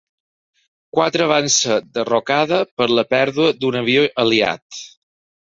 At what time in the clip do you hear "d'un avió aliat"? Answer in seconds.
3.61-4.85